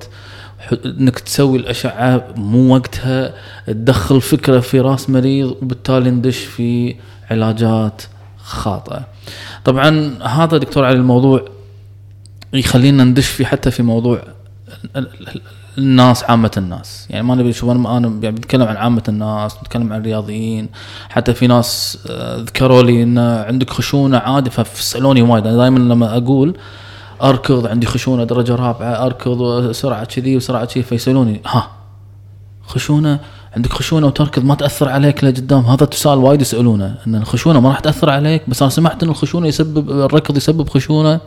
[0.86, 3.34] إنك تسوي الأشعة مو وقتها
[3.68, 6.96] تدخل فكرة في رأس مريض وبالتالي ندش في
[7.32, 8.02] علاجات
[8.44, 9.06] خاطئة.
[9.66, 11.46] طبعا هذا دكتور علي الموضوع
[12.54, 14.22] يخلينا ندش في حتى في موضوع
[14.96, 15.42] ال- ال-
[15.78, 17.08] الناس عامة الناس.
[17.10, 20.70] يعني ما نبي شوف أنا يعني بتكلم عن عامة الناس بتكلم عن الرياضيين.
[21.10, 25.48] حتى في ناس آه، ذكروا لي إن عندك خشونة عادي فسألوني وايد.
[25.48, 26.58] أنا دائما لما أقول
[27.24, 31.72] أركض عندي خشونة درجة رابعة أركض سرعة كذي وسرعة كذي فيسألوني ها
[32.66, 33.20] خشونة؟
[33.56, 37.80] عندك خشونة وتركض ما تأثر عليك لقدام هذا تساؤل وايد يسألونه إن الخشونة ما راح
[37.80, 41.20] تأثر عليك بس أنا سمعت إن الخشونة يسبب الركض يسبب خشونة.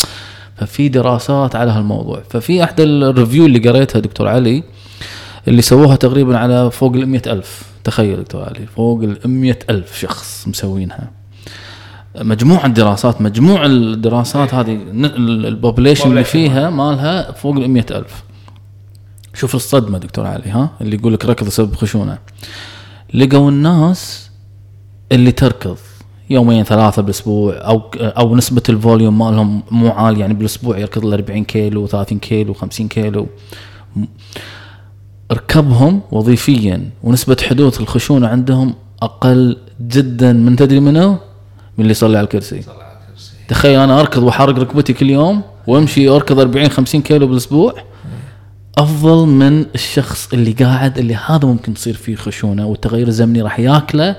[0.57, 2.23] ففي دراسات على هالموضوع.
[2.31, 4.63] ففي احدى ال review اللي قريتها دكتور علي
[5.49, 7.63] اللي سووها تقريبا على فوق ال ألف.
[7.85, 11.11] تخيل دكتور علي فوق ال ألف شخص مسوينها.
[12.21, 14.79] مجموع الدراسات مجموع الدراسات هذه
[15.17, 18.25] ال population اللي فيها مالها فوق ال ألف.
[19.35, 22.19] شوف الصدمة دكتور علي ها اللي يقول لك ركض يسبب خشونة.
[23.15, 24.31] لقوا الناس
[25.13, 25.77] اللي تركض
[26.31, 31.45] يومين ثلاثة بالأسبوع أو أو نسبة الفوليوم مالهم مو عالية يعني بالأسبوع يركض له 40
[31.45, 33.27] كيلو 30 كيلو 50 كيلو.
[35.33, 41.19] ركبهم وظيفيا ونسبة حدوث الخشونة عندهم أقل جدا من تدري منه؟
[41.79, 42.63] من اللي يصلي على الكرسي.
[43.49, 47.75] تخيل أنا أركض وأحرق ركبتي كل يوم وأمشي أركض 40 50 كيلو بالأسبوع.
[48.79, 54.17] أفضل من الشخص اللي قاعد اللي هذا ممكن تصير فيه خشونة والتغير الزمني راح ياكله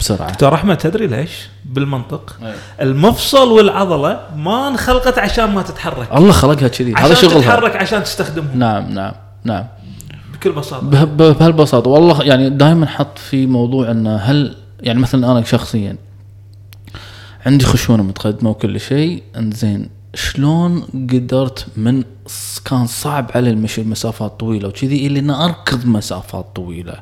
[0.00, 0.30] بسرعة.
[0.32, 1.30] دكتور احمد تدري ليش؟
[1.64, 2.36] بالمنطق.
[2.80, 6.08] المفصل والعضلة ما انخلقت عشان ما تتحرك.
[6.16, 6.94] الله خلقها كذي.
[6.94, 7.40] هذا عشان شغلها.
[7.40, 9.12] تتحرك عشان تستخدمهم نعم نعم
[9.44, 9.64] نعم.
[10.34, 10.86] بكل بساطة.
[10.86, 11.90] به- به- بهالبساطة.
[11.90, 15.96] والله يعني دائما حط في موضوع إنه هل يعني مثلا أنا شخصيا
[17.46, 19.22] عندي خشونة متقدمه وكل شيء.
[19.36, 20.80] انزين شلون
[21.12, 22.04] قدرت من
[22.64, 26.94] كان صعب علي المشي مسافات طويلة وكذي إلى ان أركض مسافات طويلة.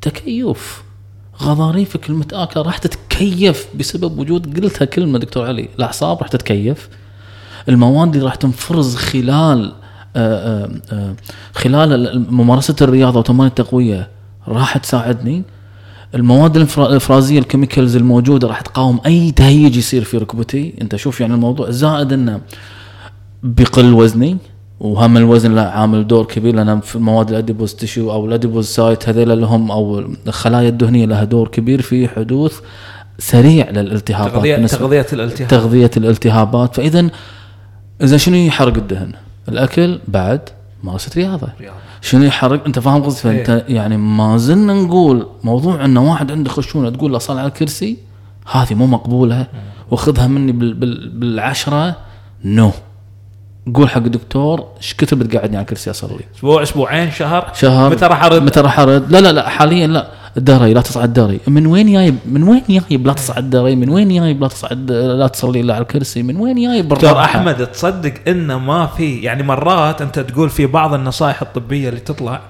[0.00, 0.82] تكيف.
[1.42, 5.68] غضاريفك المتآكلة راح تتكيف بسبب وجود قلتها كلمة دكتور علي.
[5.78, 6.88] الأعصاب راح تتكيف.
[7.68, 9.72] المواد اللي راح تنفرز خلال
[10.16, 11.16] آه، آه، آه،
[11.54, 14.08] خلال ال- ممارسة الرياضة وتمارين التقوية
[14.48, 15.42] راح تساعدني.
[16.14, 20.74] المواد الإفرازية ال chemicals الموجودة راح تقاوم أي تهيج يصير في ركبتي.
[20.82, 22.40] أنت شوف يعني الموضوع زائد انه
[23.42, 24.36] بيقل وزني
[24.80, 29.08] وهم الوزن له عامل دور كبير لأن في المواد ال adipose tissue أو ال adipocyte
[29.08, 32.60] هذول اللي هم أو الخلايا الدهنية لها دور كبير في حدوث
[33.18, 34.32] سريع للالتهابات.
[34.32, 35.48] تغذيه بالنسبة- تغذية الالتهاب.
[35.48, 36.74] تغذية الالتهابات.
[36.76, 37.10] فإذا
[38.02, 39.12] إذا شنو يحرق الدهن؟
[39.48, 40.40] الأكل بعد
[40.84, 41.48] ممارسه رياضة.
[41.60, 41.76] رياضة.
[42.04, 46.90] شنو يحرق؟ أنت فاهم قصدي؟ فأنت يعني ما زلنا نقول موضوع انه واحد عنده خشونة
[46.90, 47.96] تقول له صل على الكرسي
[48.52, 49.46] هذه مو مقبولة
[49.90, 51.96] وخذها مني بال بال بالعشرة.
[52.44, 52.70] نو.
[53.74, 57.90] قول حق الدكتور إيش كثر بتقعدني على الكرسي اصلي أسبوع أسبوعين شهر؟ شهر.
[57.90, 60.08] متى راح أرد؟ متى راح أرد؟ لا لا لا حاليا لا.
[60.36, 64.08] الدري لا تصعد دري من وين جايب من وين جايب لا تصعد دري من وين
[64.08, 68.58] جايب لا تصعد لا تصلي إلا على الكرسي من وين جايب بالراحة؟ أحمد تصدق انه
[68.58, 72.40] ما في يعني مرات أنت تقول في بعض النصائح الطبية اللي تطلع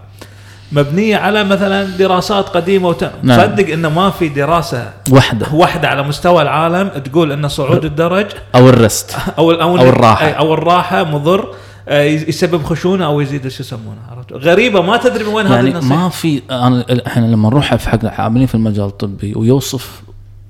[0.73, 3.11] مبنية على مثلا دراسات قديمة وت...
[3.23, 3.41] نعم.
[3.41, 8.69] تصدق انه ما في دراسة وحدة واحدة على مستوى العالم تقول إن صعود الدرج أو
[8.69, 10.33] الرست أو أو, أو الراحة.
[10.33, 11.49] أي- أو الراحة مضر
[11.89, 16.09] يسبب خشونة أو يزيد شو يسمونه عرفت؟ غريبة ما تدري من وين هذه يعني ما
[16.09, 20.03] في أنا إحنا لما نروح في حق عاملين في المجال الطبي ويوصف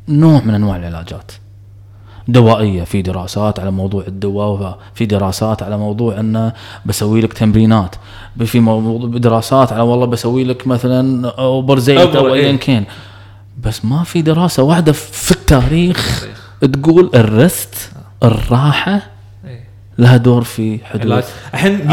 [0.09, 1.33] نوع من أنواع العلاجات.
[2.29, 6.53] دوائية في دراسات على موضوع الدواء في دراسات على موضوع إنه
[6.87, 7.95] بسوي لك تمرينات.
[8.45, 12.57] في موضوع دراسات على والله بسوي لك مثلا أوبر زيت أو ايا.
[12.57, 12.85] كان
[13.63, 16.27] بس ما في دراسة واحدة في التاريخ.
[16.73, 17.91] تقول الرست
[18.23, 19.14] الراحة.
[19.99, 21.91] لها دور في حدوث الحين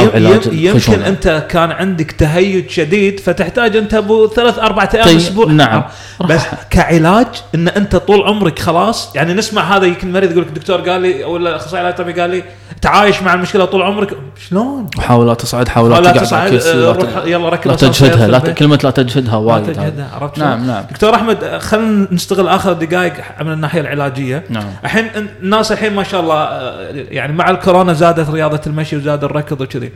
[0.51, 1.01] يمكن.
[1.01, 5.83] أنت كان عندك تهيج شديد فتحتاج أنت أبو ثلاث أربع أيام طيب، أسبوع نعم.
[6.29, 10.89] بس كعلاج إن أنت طول عمرك خلاص يعني نسمع هذا يمكن مريض يقول لك الدكتور
[10.89, 12.43] قال لي ولا أخصائي علاج طبيعي قال لي
[12.81, 14.17] تعايش مع المشكلة طول عمرك
[14.49, 18.27] شلون؟ وحاول لا تصعد حاول لا لا تصعد لا آه، روح يلا ركب لا تجهدها
[18.27, 18.39] لا.
[18.39, 20.15] كلمة لا تجهدها وايد تجهدها هذه.
[20.21, 24.65] عرفت نعم؟ نعم دكتور أحمد آه، خلينا نستغل آخر دقائق من الناحية العلاجية نعم.
[24.83, 25.07] الحين
[25.41, 29.91] الناس الحين ما شاء الله آه، يعني مع الكورونا زادت رياضة المشي وزاد الركض وكذي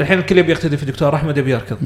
[0.00, 1.76] الحين الكل يبي يقتدي في دكتور أحمد يبي يركض.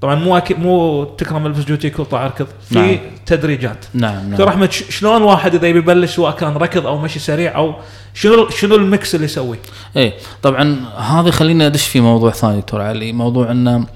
[0.00, 2.98] طبعا مو أكيد مو تكرم البس جوتي كل طلع اركض في نعم.
[3.26, 7.56] تدريجات نعم نعم أحمد شلون واحد إذا يبي يبلش سواء كان ركض أو مشي سريع
[7.56, 7.74] أو
[8.14, 9.58] شنو شنو ال mix اللي يسويه؟
[9.96, 13.86] إيه طبعا هذا خلينا ندش في موضوع ثاني دكتور علي موضوع إنه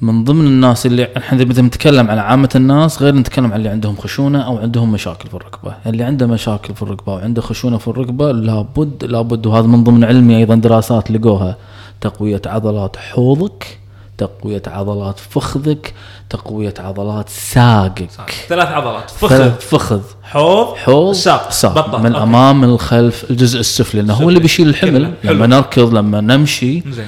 [0.00, 3.96] من ضمن الناس اللي إحنا إذا نتكلم على عامة الناس غير نتكلم عن اللي عندهم
[3.96, 8.32] خشونة أو عندهم مشاكل في الركبة، اللي عنده مشاكل في الركبة وعنده خشونة في الركبة
[8.32, 11.56] لابد لابد وهذا من ضمن علمي أيضا دراسات لقوها
[12.00, 13.78] تقوية عضلات حوضك،
[14.18, 15.94] تقوية عضلات فخذك،
[16.30, 18.30] تقوية عضلات ساقك.
[18.48, 19.10] ثلاث عضلات.
[19.10, 19.50] فخذ.
[19.50, 20.00] فخذ.
[20.22, 21.50] حوض حوض ساق.
[21.50, 21.74] ساق.
[21.74, 22.08] بطل من أوكي.
[22.08, 24.00] الامام من الخلف الجزء السفلي.
[24.00, 25.14] لأنه هو اللي بيشيل الحمل.
[25.22, 25.32] حلو.
[25.32, 26.82] لما نركض لما نمشي.
[26.90, 27.06] زين.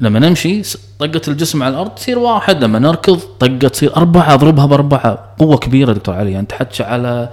[0.00, 0.62] لما نمشي
[0.98, 2.64] طقة الجسم على الأرض تصير واحد.
[2.64, 4.34] لما نركض طقة تصير أربعة.
[4.34, 5.18] أضربها بأربعة.
[5.38, 6.32] قوة كبيرة دكتور علي.
[6.32, 7.28] يعني تحكي على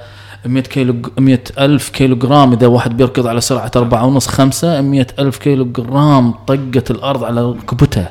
[0.45, 5.07] 100 كيلو 100 ألف كيلو جرام إذا واحد بيركض على سرعة أربعة ونص خمسة 100
[5.19, 8.07] ألف كيلو جرام طقة الأرض على ركبته.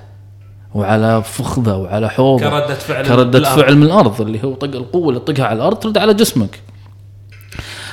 [0.74, 2.50] وعلى فخذه وعلى حوضه.
[2.50, 3.56] كردة فعل كردة.
[3.56, 6.60] فعل من الأرض اللي هو طق القوة اللي تطقها على الأرض ترد على جسمك.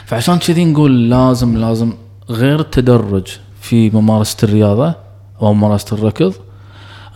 [0.05, 1.93] فعشان كذي نقول لازم لازم
[2.29, 3.27] غير التدرج
[3.61, 4.95] في ممارسة الرياضة
[5.41, 6.33] أو ممارسة الركض.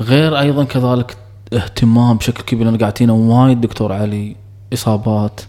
[0.02, 1.18] غير أيضا كذلك
[1.54, 4.36] اهتمام بشكل كبير لأن قاعدين وايد دكتور علي
[4.74, 5.42] إصابات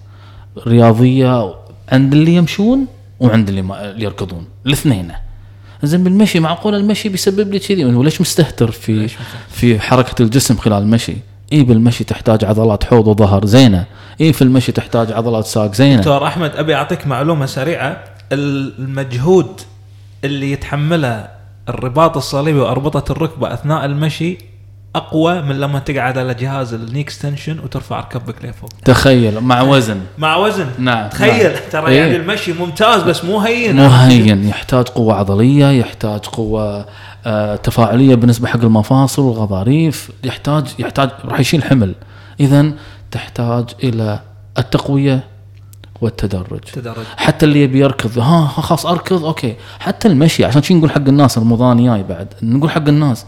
[0.67, 1.55] رياضية
[1.93, 2.87] عند اللي يمشون
[3.21, 5.13] وعند اللي, ما اللي يركضون الاثنين.
[5.83, 9.09] زين بالمشي معقول المشي بيسبب لي كذي؟ وليش مستهتر في
[9.51, 11.17] في حركة الجسم خلال المشي؟
[11.53, 13.85] اي بالمشي تحتاج عضلات حوض وظهر زينة.
[14.21, 15.97] اي في المشي تحتاج عضلات ساق زينة.
[15.97, 18.05] دكتور أحمد أبي أعطيك معلومة سريعة.
[18.33, 19.61] المجهود
[20.25, 21.29] اللي يتحمله
[21.69, 24.39] الرباط الصليبي وأربطة الركبة أثناء المشي
[24.95, 28.71] أقوى من لما تقعد على جهاز الني اكستنشن وترفع ركبك لفوق.
[28.85, 30.01] تخيل مع وزن.
[30.19, 30.67] مع وزن.
[30.79, 31.53] نعم تخيل.
[31.53, 31.63] نعم.
[31.73, 32.01] ترى إيه.
[32.01, 33.77] يعني المشي ممتاز بس مو هين.
[33.77, 34.49] مو هين.
[34.49, 36.87] يحتاج قوة عضلية يحتاج قوة
[37.27, 41.95] آه، تفاعلية بالنسبة حق المفاصل والغضاريف يحتاج يحتاج راح يشيل حمل.
[42.41, 42.73] إذا
[43.11, 44.21] تحتاج إلى
[44.59, 45.25] التقوية
[46.01, 46.61] والتدرج.
[46.61, 47.05] تدرج.
[47.17, 48.19] حتى اللي يبي يركض.
[48.19, 49.55] ها ها خلاص أركض أوكي.
[49.81, 52.29] حتى المشي عشان شي نقول حق الناس رمضان جاي بعد.
[52.43, 53.27] نقول حق الناس.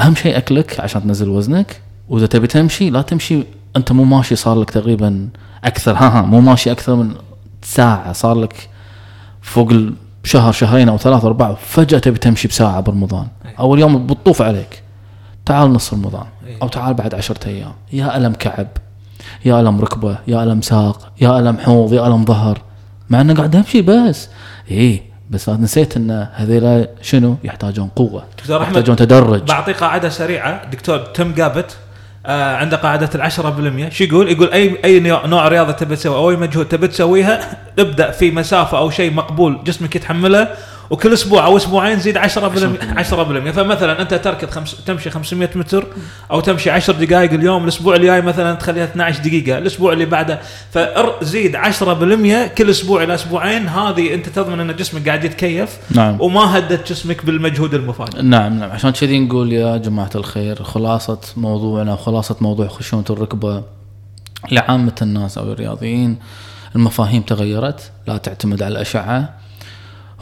[0.00, 1.80] أهم شيء أكلك عشان تنزل وزنك.
[2.08, 3.42] وإذا تبي تمشي لا تمشي.
[3.76, 5.28] أنت مو ماشي صار لك تقريبا
[5.64, 5.92] أكثر.
[5.92, 7.14] ها ها مو ماشي أكثر من
[7.62, 8.12] ساعة.
[8.12, 8.68] صار لك
[9.42, 9.72] فوق
[10.24, 11.54] شهر شهرين أو ثلاثة أربعة.
[11.54, 13.26] فجأة تبي تمشي بساعة برمضان.
[13.58, 14.82] أول يوم بتطوف عليك.
[15.46, 16.26] تعال نص رمضان.
[16.62, 17.72] أو تعال بعد عشرة أيام.
[17.92, 18.68] يا ألم كعب.
[19.44, 20.18] يا ألم ركبة.
[20.26, 21.12] يا ألم ساق.
[21.20, 21.92] يا ألم حوض.
[21.92, 22.62] يا ألم ظهر.
[23.10, 24.28] مع إنه قاعد أمشي بس.
[24.70, 25.07] إيه.
[25.30, 29.42] بس نسيت إن هذيلا شنو؟ يحتاجون قوة دكتور أحمد، يحتاجون تدرج.
[29.42, 30.70] بعطي قاعدة سريعة.
[30.70, 31.76] دكتور تم جابت
[32.26, 33.88] آه عنده قاعدة العشرة بالمية.
[33.88, 38.10] شو يقول؟ يقول أي أي نوع رياضة تبي تسوي أو أي مجهود تبي تسويها ابدأ
[38.10, 40.48] في مسافة أو شيء مقبول جسمك يتحمله
[40.90, 42.24] وكل أسبوع أو أسبوعين زيد 10% 10%
[43.50, 45.86] فمثلا أنت تركض خمس تمشي 500 متر
[46.30, 49.58] أو تمشي 10 دقائق اليوم الأسبوع الجاي مثلا تخليها 12 دقيقة.
[49.58, 50.40] الأسبوع اللي بعده
[50.72, 53.68] فزيد 10% كل أسبوع إلى أسبوعين.
[53.68, 56.20] هذه أنت تضمن أن جسمك قاعد يتكيف نعم.
[56.20, 58.22] وما هدت جسمك بالمجهود المفاجئ.
[58.22, 58.70] نعم نعم.
[58.70, 63.62] عشان كذي نقول يا جماعة الخير خلاصة موضوعنا خلاصة موضوع خشونة الركبة
[64.50, 66.18] لعامة الناس أو الرياضيين
[66.76, 69.47] المفاهيم تغيرت لا تعتمد على الأشعة.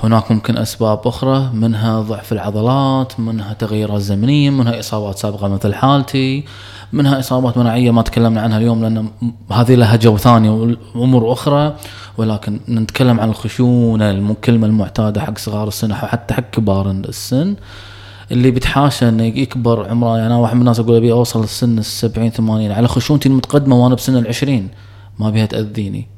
[0.02, 6.44] هناك ممكن أسباب أخرى منها ضعف العضلات منها تغيرات زمنية منها إصابات سابقة مثل حالتي
[6.92, 10.48] منها إصابات مناعية ما تكلمنا عنها اليوم لأن م- هذه لها جو ثاني
[10.94, 11.76] وأمور أخرى
[12.18, 17.54] ولكن نتكلم عن الخشونة الكلمة المعتادة حق صغار السن حتى حق كبار السن
[18.32, 20.16] اللي بتحاشى إنه يكبر عمره.
[20.16, 23.94] يعني أنا واحد من الناس أقول أبي أوصل للسن السبعين ثمانين على خشونتي المتقدمة وأنا
[23.94, 24.68] بسن العشرين
[25.18, 26.08] ما بيها تأذيني.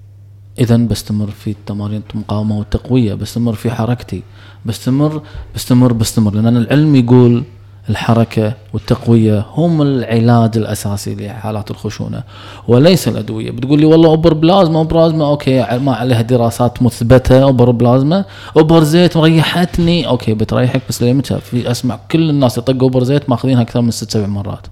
[0.59, 4.23] اذا بستمر في تمارين المقاومة والتقوية بستمر في حركتي
[4.67, 5.23] بستمر
[5.55, 7.45] بستمر بستمر لأن العلم يقول
[7.91, 12.23] الحركة والتقوية هم العلاج الأساسي لحالات الخشونة.
[12.69, 13.51] وليس الأدوية.
[13.51, 18.25] بتقول لي والله إبر بلازما بلازما okay ما عليها دراسات مثبتة إبر بلازما.
[18.57, 20.09] إبر زيت ريحتني.
[20.09, 24.11] okay بتريحك بس لمتى في أسمع كل الناس يطقوا إبر زيت ماخذينها أكثر من ست
[24.11, 24.67] سبع مرات.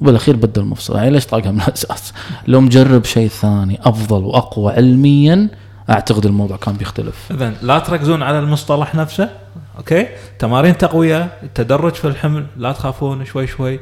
[0.00, 2.12] وبالأخير بدل مفصل يعني ليش طاقها من الأساس؟
[2.46, 5.48] لو مجرب شيء ثاني أفضل وأقوى علميا
[5.90, 7.28] أعتقد الموضوع كان بيختلف.
[7.30, 9.30] اذا لا تركزون على المصطلح نفسه
[9.78, 10.06] أوكي؟
[10.38, 13.80] تمارين تقوية التدرج في الحمل لا تخافون شوي شوي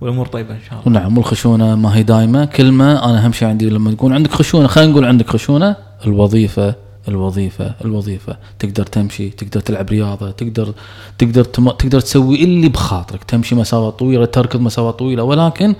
[0.00, 0.82] والأمور طيبة إن شاء الله.
[0.86, 2.44] ونعم والخشونه ما هي دايمة.
[2.44, 6.74] كلمة أنا أهم شيء عندي لما تكون عندك خشونة خلينا نقول عندك خشونة الوظيفة
[7.08, 8.36] الوظيفة الوظيفة.
[8.58, 10.72] تقدر تمشي تقدر تلعب رياضة تقدر
[11.18, 11.70] تقدر تم...
[11.70, 13.24] تقدر تسوي اللي بخاطرك.
[13.24, 15.22] تمشي مسافات طويلة تركض مسافات طويلة.
[15.22, 15.74] ولكن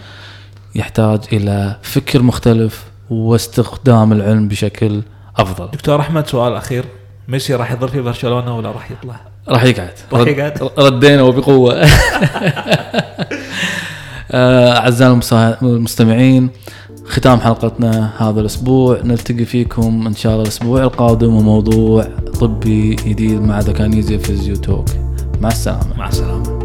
[0.75, 5.03] يحتاج إلى فكر مختلف واستخدام العلم بشكل
[5.37, 5.71] أفضل.
[5.71, 6.85] دكتور أحمد سؤال أخير.
[7.29, 9.93] ميسي راح يظل في برشلونة ولا راح يطلع؟ راح يقعد.
[10.13, 10.71] راح يقعد.
[10.79, 11.75] ردينا وبقوة.
[14.31, 15.21] آه، أعزائي
[15.63, 16.51] المستمعين
[17.07, 19.01] ختام حلقتنا هذا الأسبوع.
[19.05, 22.05] نلتقي فيكم إن شاء الله الأسبوع القادم وموضوع
[22.41, 24.85] طبي جديد مع ذا كانيزيا فيزيو توك
[25.41, 25.99] مع السلامة.
[25.99, 26.64] مع السلامة.